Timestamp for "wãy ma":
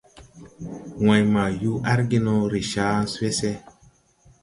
1.05-1.43